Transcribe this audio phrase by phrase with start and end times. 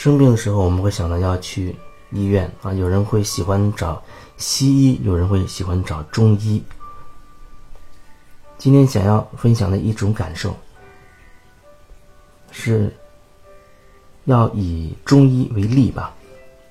[0.00, 1.76] 生病的时候，我们会想到要去
[2.10, 4.02] 医院啊，有人会喜欢找
[4.38, 6.64] 西医，有人会喜欢找中医。
[8.56, 10.56] 今天想要分享的一种感受，
[12.50, 12.90] 是
[14.24, 16.14] 要以中医为例吧。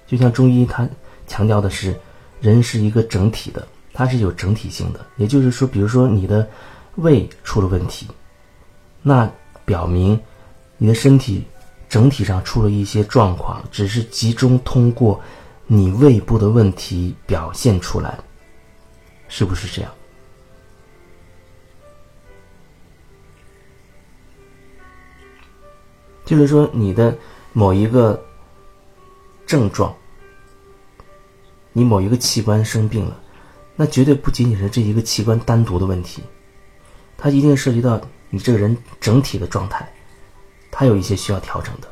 [0.07, 0.89] 就像中医，它
[1.27, 1.95] 强调的是
[2.41, 5.05] 人是一个整体的，它是有整体性的。
[5.17, 6.49] 也就是说，比如说你的
[6.95, 8.07] 胃出了问题，
[9.03, 9.31] 那
[9.65, 10.19] 表明
[10.79, 11.43] 你的身体。
[11.89, 15.19] 整体上出了一些状况，只是集中通过
[15.65, 18.17] 你胃部的问题表现出来，
[19.27, 19.91] 是不是这样？
[26.25, 27.17] 就是说，你的
[27.53, 28.23] 某一个
[29.47, 29.91] 症状，
[31.73, 33.19] 你某一个器官生病了，
[33.75, 36.21] 那绝对不仅仅是这一个器官单独的问题，
[37.17, 39.91] 它一定涉及到你这个人整体的状态。
[40.71, 41.87] 它有一些需要调整的。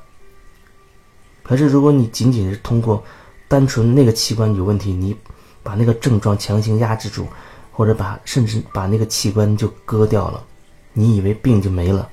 [1.44, 3.04] 可是，如果你仅仅是通过
[3.48, 5.16] 单纯那个器官有问题，你
[5.64, 7.26] 把那个症状强行压制住，
[7.72, 10.44] 或者把甚至把那个器官就割掉了，
[10.92, 12.10] 你以为病就没了？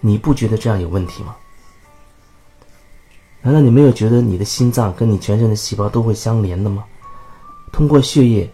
[0.00, 1.36] 你不觉得这样有问题吗？
[3.42, 6.84] 难道你没有觉得你的心脏跟你全身的细胞都会相连的吗？
[7.72, 8.50] 通过血液，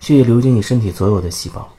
[0.00, 1.70] 血液流经你身体所有的细胞，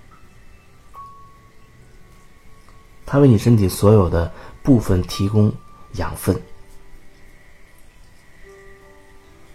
[3.06, 4.31] 它为你身体所有的。
[4.66, 5.53] 部分提供
[5.98, 6.36] 养分，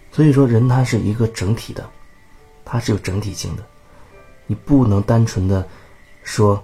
[0.09, 1.85] 所以说人他是一个整体的，
[2.63, 3.67] 他是有整体性的，
[4.47, 5.67] 你不能单纯的
[6.23, 6.63] 说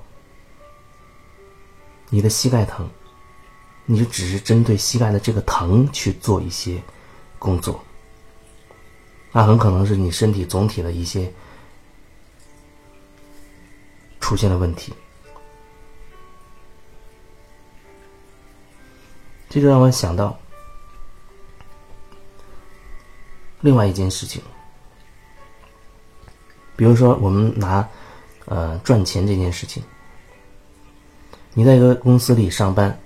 [2.08, 2.90] 你的膝盖疼，
[3.86, 6.82] 你就只是针对膝盖的这个疼去做一些
[7.38, 7.84] 工作，
[9.34, 11.30] 那很可能是你身体总体的一些
[14.22, 14.94] 出现了问题。
[19.50, 20.38] 这就让我想到
[23.62, 24.42] 另外一件事情，
[26.76, 27.88] 比如说我们拿
[28.46, 29.82] 呃赚钱这件事情，
[31.54, 33.00] 你在一个公司里上班，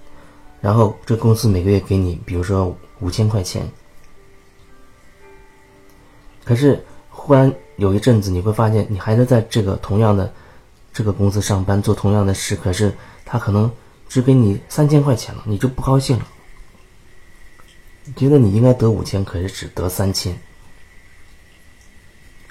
[0.59, 3.65] 然后这公司每个月给你，比如说五千块钱，
[6.43, 10.33] 可是忽然有一阵子你会发现，你还是在这个同样的
[10.91, 12.91] 这个公司上班做同样的事，可是
[13.23, 13.71] 他可能。
[14.11, 16.27] 只给你三千块钱了，你就不高兴了。
[18.15, 20.37] 觉得你应该得五千，可是只得三千。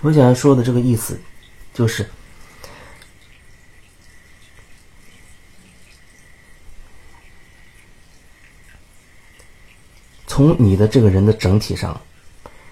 [0.02, 1.20] 我想要说的这个意思，
[1.74, 2.08] 就是
[10.26, 12.00] 从你的这个人的整体上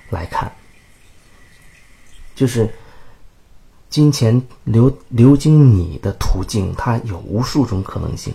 [0.09, 0.51] 来看，
[2.35, 2.73] 就是
[3.91, 8.33] 金钱流流经你的途径，它有无数种可能性。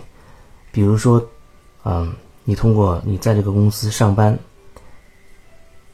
[0.70, 1.28] 比如说，
[1.84, 4.38] 嗯，你通过你在这个公司上班，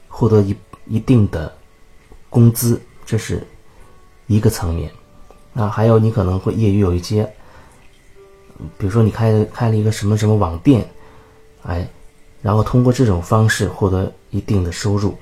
[0.09, 0.55] 获得一
[0.87, 1.53] 一定的
[2.29, 3.47] 工资，这是
[4.27, 4.91] 一个层面。
[5.55, 7.25] 啊，还有你可能会业余有一些，
[8.79, 10.89] 比如说你开开了一个什么什么网店，
[11.63, 11.89] 哎，
[12.43, 15.17] 然后通过这种方式获得一定的收入。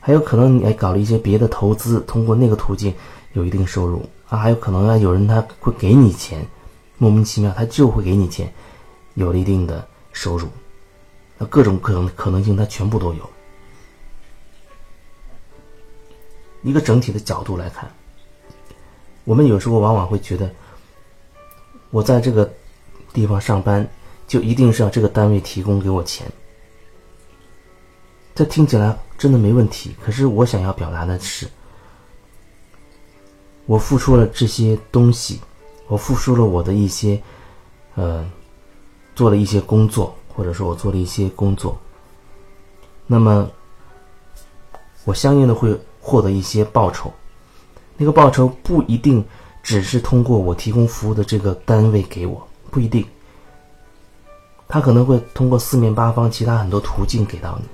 [0.00, 2.92] 还有可能你还搞了一些别的投资，通过那个途径
[3.34, 4.04] 有一定收入。
[4.28, 6.46] 啊，还有可能啊，有人他会给你钱，
[6.98, 8.52] 莫名其妙他就会给你钱。
[9.14, 10.48] 有了一定的收入，
[11.46, 13.30] 各种可能可能性，它全部都有。
[16.62, 17.90] 一个整体的角度来看，
[19.24, 20.50] 我们有时候往往会觉得，
[21.90, 22.52] 我在这个
[23.12, 23.88] 地方上班，
[24.28, 26.30] 就一定是要这个单位提供给我钱。
[28.34, 31.48] 这听起来真的没问题，可是我想要表达的是，
[33.66, 35.40] 我付出了这些东西，
[35.88, 37.20] 我付出了我的一些，
[37.94, 38.30] 呃。
[39.14, 41.78] 做了一些工作，或者说我做了一些工作，
[43.06, 43.50] 那么
[45.04, 47.12] 我相应的会获得一些报酬。
[47.96, 49.24] 那个报酬不一定
[49.62, 53.06] 只是通过我提供服务的这个单位给我，不一定，
[54.66, 57.68] 他可能会通过四面八方其他很多途径给到你。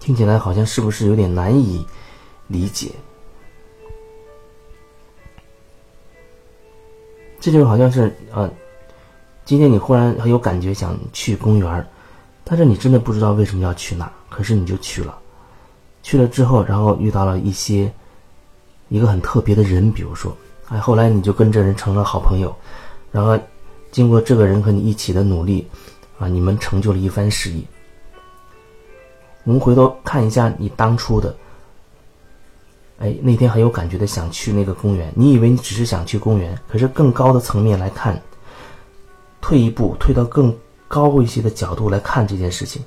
[0.00, 1.86] 听起来好像是不是有点难以
[2.48, 2.90] 理解？
[7.42, 8.48] 这就好像是呃，
[9.44, 11.84] 今天你忽然很有感觉想去公园
[12.44, 15.18] 但是你真的不知道为什么要去那，可是你就去了。
[16.04, 17.92] 去了之后，然后遇到了一些
[18.90, 20.36] 一个很特别的人，比如说，
[20.68, 22.54] 哎，后来你就跟这人成了好朋友，
[23.10, 23.36] 然后
[23.90, 25.66] 经过这个人和你一起的努力，
[26.20, 27.60] 啊，你们成就了一番事业。
[29.42, 31.34] 我们回头看一下你当初的。
[33.02, 35.12] 哎，那天很有感觉的想去那个公园。
[35.16, 38.22] 你以为你只是想去公园，可是更高的层面来看，
[39.40, 40.56] 退一步，退到更
[40.86, 42.80] 高一些的角度来看这件事情。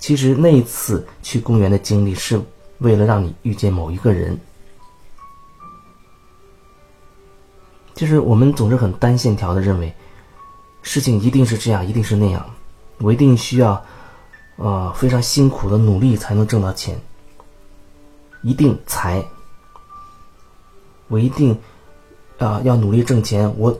[0.00, 2.40] 其实那一次去公园的经历，是
[2.78, 4.36] 为了让你遇见某一个人。
[7.94, 9.94] 就是我们总是很单线条的认为，
[10.82, 12.44] 事情一定是这样，一定是那样，
[12.98, 13.80] 我一定需要，
[14.56, 17.00] 呃，非常辛苦的努力才能挣到钱，
[18.46, 19.26] 一定才，
[21.08, 21.58] 我一定，
[22.38, 23.76] 啊，要努力挣钱，我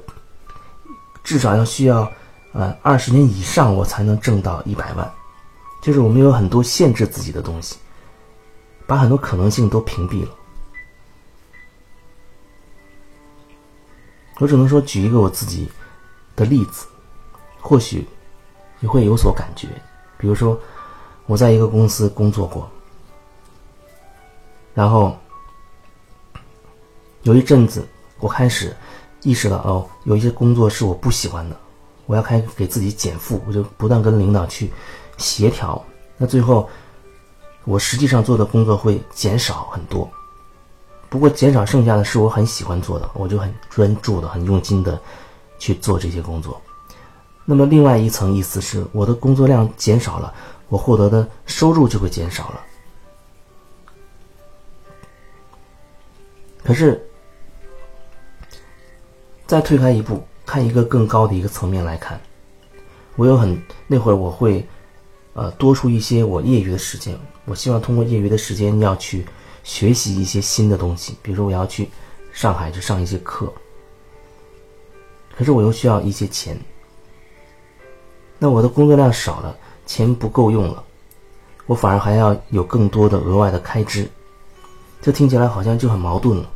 [1.23, 2.11] 至少要需要，
[2.53, 5.09] 呃，二十年以上我才能挣到一百万，
[5.81, 7.77] 就是我们有很多限制自己的东西，
[8.89, 10.31] 把很多可能性都屏蔽了。
[14.41, 15.71] 我只能说举一个我自己
[16.35, 16.89] 的例子，
[17.61, 18.05] 或许
[18.81, 19.69] 你会有所感觉。
[20.19, 20.59] 比如说，
[21.27, 22.69] 我在一个公司工作过，
[24.77, 25.17] 然后
[27.23, 27.89] 有一阵子，
[28.21, 28.77] 我开始
[29.23, 31.57] 意识到，哦，有一些工作是我不喜欢的，
[32.05, 34.71] 我要开始给自己减负，我就不断跟领导去
[35.17, 35.83] 协调。
[36.19, 36.69] 那最后，
[37.65, 40.07] 我实际上做的工作会减少很多。
[41.09, 45.01] 不过减少剩下的是我很喜欢做的，我就很专注的、很用心的
[45.59, 46.61] 去做这些工作。
[47.47, 50.35] 那么另外一层意思是，我的工作量减少了，
[50.69, 52.61] 我获得的收入就会减少了。
[56.67, 57.01] 可是，
[59.47, 62.21] 再退开一步，看一个更高的一个层面来看，
[63.15, 64.67] 我有很那会儿我会，
[65.35, 67.17] 呃，多出一些我业余的时间。
[67.45, 69.25] 我希望通过业余的时间要去。
[69.67, 71.89] 学习一些新的东西，比如说我要去
[72.33, 73.53] 上海去上一些课，
[75.37, 76.57] 可是我又需要一些钱，
[78.39, 80.85] 那我的工作量少了，钱不够用了，
[81.67, 84.09] 我反而还要有更多的额外的开支，
[85.03, 86.49] 这听起来好像就很矛盾了。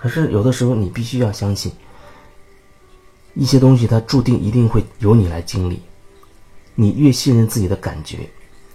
[0.00, 1.70] 可是有的时候你必须要相信，
[3.34, 5.82] 一些东西它注定一定会由你来经历，
[6.74, 8.28] 你越信任自己的感觉。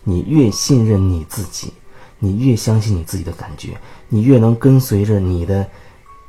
[0.08, 1.74] 你越信任你自己，
[2.20, 3.76] 你越相信你自己的感觉，
[4.08, 5.68] 你越能跟随着你的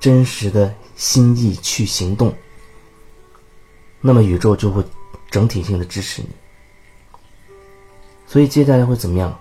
[0.00, 2.32] 真实的心意去行动，
[4.00, 4.82] 那么宇宙就会
[5.30, 6.28] 整体性的支持你。
[8.26, 9.38] 所以接下来会怎么样？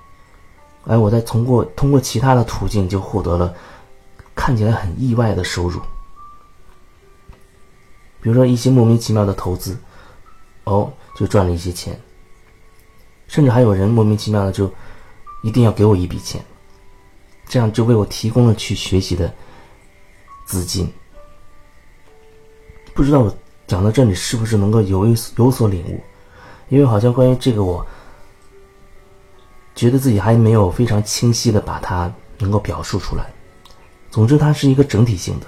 [0.83, 3.55] 哎，我再通过通过其他的途径就获得了
[4.35, 5.79] 看起来很意外的收入，
[8.21, 9.77] 比如说一些莫名其妙的投资，
[10.65, 11.99] 哦，就赚了一些钱。
[13.27, 14.71] 甚至还有人莫名其妙的就
[15.41, 16.43] 一定要给我一笔钱，
[17.47, 19.33] 这样就为我提供了去学习的
[20.45, 20.91] 资金。
[22.93, 25.99] 不知道我讲到这里是不是能够有一有所领悟？
[26.69, 27.85] 因为好像关于这个，我
[29.73, 33.31] 觉得自己还没有非常清晰的把它能够表述出来。
[34.15, 35.47] 总之，它是一个整体性的。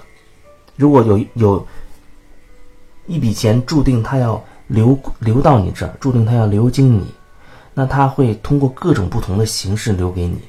[0.75, 1.65] 如果有有
[3.05, 7.07] 一笔钱注定它要流流到你这儿，注定它要流经你。
[7.73, 10.41] 那他会通过各种不同的形式留给你，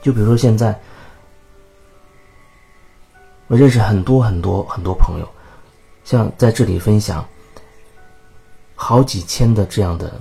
[0.00, 0.78] 就比如说现在，
[3.48, 5.28] 我认识很多很多很多朋友，
[6.04, 7.26] 像在这里分享，
[8.76, 10.20] 好几千的这样的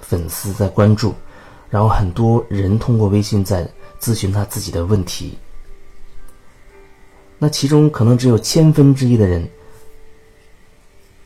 [0.00, 1.14] 粉丝在关注，
[1.70, 3.64] 然后很多人通过微信在
[4.00, 5.38] 咨询他自己的问题，
[7.38, 9.48] 那其中可能只有千分之一的人，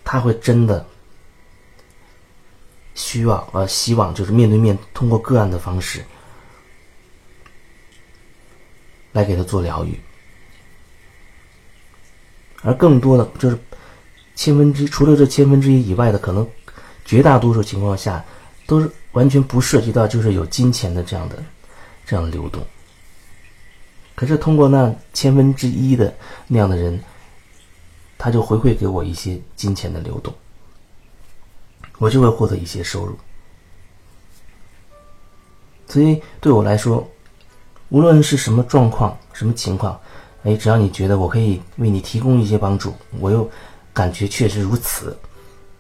[0.05, 0.87] 他会真的。
[2.93, 6.05] 需要呃，希望就是面对面通过个案的方式
[9.13, 9.99] 来给他做疗愈，
[12.63, 13.59] 而更多的就是
[14.35, 16.47] 千分之除了这千分之一以外的，可能
[17.05, 18.23] 绝大多数情况下
[18.67, 21.43] 都是完全不涉及到就是有金钱的这样的
[22.05, 22.63] 这样的流动。
[24.21, 26.15] 可是通过那千分之一的
[26.47, 27.01] 那样的人，
[28.19, 30.31] 他就回馈给我一些金钱的流动。
[31.97, 33.17] 我就会获得一些收入，
[35.87, 37.09] 所以对我来说，
[37.89, 39.99] 无论是什么状况、什么情况，
[40.43, 43.51] 哎，只要你觉得我可以为你提供一些帮助，我又
[43.95, 45.17] 感觉确实如此，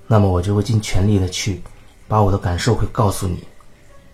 [0.06, 1.61] 那么我就会尽全力的去
[2.09, 3.44] 把我的感受会告诉你，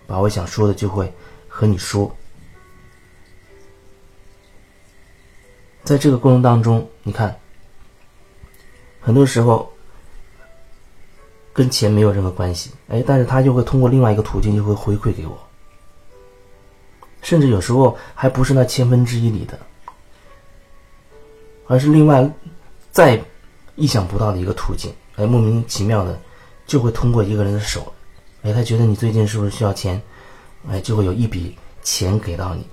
[0.05, 1.13] 把我想说的就会
[1.47, 2.13] 和你说。
[5.87, 7.33] 在这个过程当中，你看，
[8.99, 9.71] 很多时候。
[11.53, 15.35] 跟钱没有任何关系，哎，但是他就会通过另外一个途径就会回馈给我，
[17.23, 19.57] 甚至有时候还不是那千分之一里的，
[21.65, 22.31] 而是另外
[22.91, 23.19] 再
[23.75, 26.21] 意想不到的一个途径，哎，莫名其妙的
[26.67, 27.91] 就会通过一个人的手，
[28.43, 29.99] 哎，他觉得你最近是不是需要钱，
[30.69, 32.63] 哎，就会有一笔钱给到你，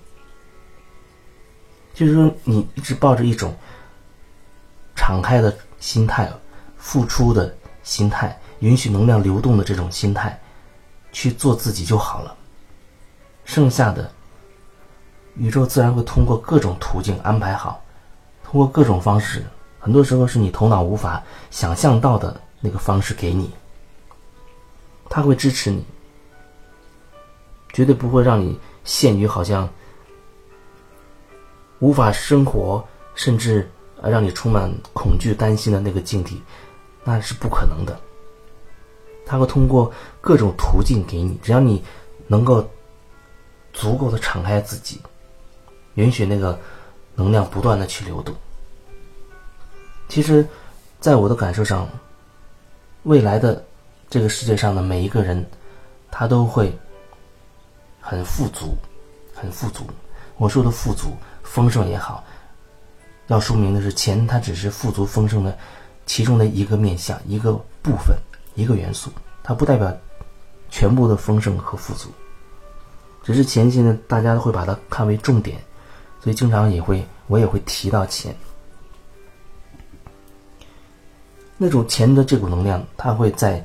[1.94, 3.54] 就是说你一直抱着一种
[4.96, 6.30] 敞开的心态、
[6.76, 10.38] 付出的心态、允许能量流动的这种心态
[11.12, 12.36] 去做自己就好了。
[13.44, 14.10] 剩下的，
[15.36, 17.82] 宇宙自然会通过各种途径安排好，
[18.42, 19.44] 通过各种方式，
[19.78, 23.52] 很多时候是你头脑无法想象到的那个方式给你。
[25.10, 25.84] 他会支持你，
[27.72, 29.68] 绝对不会让你陷于好像
[31.84, 32.82] 无法生活，
[33.14, 33.70] 甚至
[34.02, 36.40] 让你充满恐惧、担心的那个境地，
[37.04, 38.00] 那是不可能的。
[39.26, 41.84] 他会通过各种途径给你，只要你
[42.26, 42.66] 能够
[43.74, 44.98] 足够的敞开自己，
[45.96, 46.58] 允许那个
[47.14, 48.34] 能量不断的去流动。
[50.08, 50.46] 其实，
[51.00, 51.86] 在我的感受上，
[53.02, 53.62] 未来的。
[54.10, 55.44] 这个世界上的每一个人，
[56.08, 56.72] 他都会
[58.00, 58.76] 很富足，
[59.34, 59.84] 很富足。
[60.36, 62.24] 我说的富足、丰盛也好，
[63.28, 65.56] 要说明的是，钱它只是富足丰盛的
[66.06, 68.16] 其中的一个面相、一个部分、
[68.56, 69.12] 一个元素，
[69.44, 69.96] 它不代表
[70.70, 72.08] 全部的丰盛和富足。
[73.22, 75.56] 只是前期呢，大家都会把它看为重点，
[76.20, 78.34] 所以经常也会我也会提到钱。
[81.56, 83.64] 那种钱的这股能量，它会在。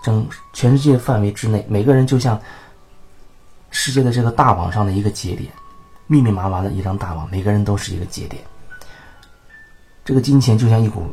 [0.00, 2.40] 整全世界范围之内，每个人就像
[3.70, 5.52] 世界的这个大网上的一个节点，
[6.08, 8.42] 密密麻麻的一张大网，每个人都是一个节点。
[10.04, 11.04] 这个金钱就像一股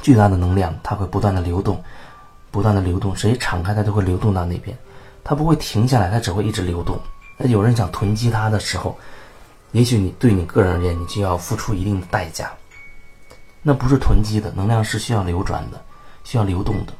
[0.00, 1.82] 巨大的能量，它会不断的流动，
[2.52, 4.76] 不断的流动，谁敞开它就会流动到那边，
[5.24, 6.96] 它不会停下来，它只会一直流动。
[7.36, 8.96] 那有人想囤积它的时候，
[9.72, 12.52] 也许你对你个人而言，你就要付出一定的代价。
[13.62, 15.82] 那不是囤积的能量，是需要流转的。
[16.24, 16.92] 需要流动的，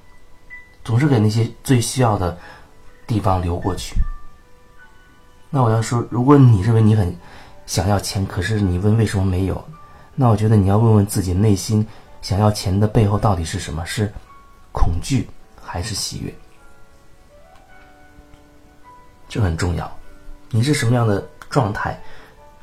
[0.83, 2.39] 总是给那些最需要的
[3.07, 3.95] 地方流过去。
[5.51, 7.15] 那我要说，如果你认为你很
[7.67, 9.65] 想要钱，可是你问为什么没有，
[10.15, 11.87] 那我觉得你要问问自己内心
[12.21, 13.85] 想要钱的背后到底是什么？
[13.87, 14.13] 是
[14.73, 15.29] 恐惧
[15.63, 16.35] 还是喜悦？
[19.29, 19.91] 这很重要。
[20.51, 21.99] 你是什么样的状态，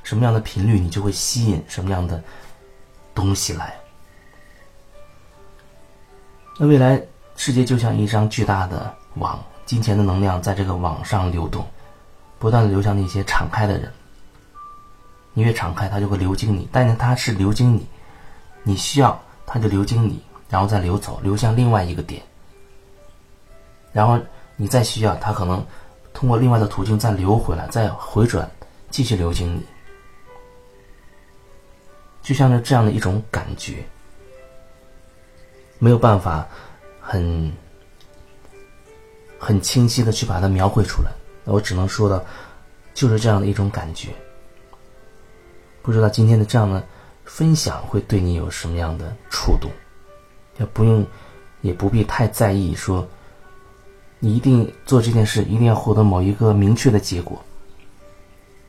[0.04, 2.24] 什么样的频率，你就会吸引什么样的
[3.14, 3.76] 东西来。
[6.58, 7.02] 那未来
[7.36, 11.66] 世界就像一张巨大的网，金钱的能量在这个网上流动，
[12.46, 13.92] 不断的流向那些敞开的人。
[15.34, 17.88] 你越敞开，它就会流经你；但是它是流经你，
[18.62, 22.22] 你需要它就流经你，然后再流走，流向另外一个点。
[23.92, 24.20] 然后
[24.58, 25.66] 你再需要它，可能
[26.14, 28.48] 通过另外的途径再流回来，再回转，
[28.92, 29.66] 继续流经你。
[32.22, 33.84] 就像是这样的一种感觉。
[35.80, 36.48] 没有办法
[37.02, 37.52] 很
[39.40, 41.10] 很清晰的去把它描绘出来，
[41.46, 42.26] 我只能说的，
[42.94, 44.10] 就是这样的一种感觉。
[45.82, 46.84] 不知道今天的这样的
[47.24, 49.72] 分享会对你有什么样的触动？
[50.60, 51.06] 也不用，
[51.62, 53.08] 也不必太在意说，
[54.20, 57.42] 你一定做这件事一定要获得某一个明确的结果。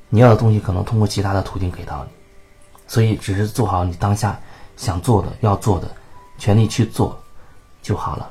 [0.08, 2.10] 你要的东西可能通过其他的途径给到你，
[2.86, 4.40] 所以只是做好你当下
[4.76, 5.90] 想做的、要做的。
[6.38, 7.18] 全力去做
[7.80, 8.30] 就好了。